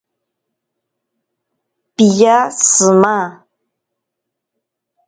[1.95, 2.35] Piya
[2.67, 3.15] shima.